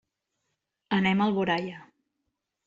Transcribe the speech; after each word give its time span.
Anem 0.97 1.21
a 1.21 1.27
Alboraia. 1.33 1.85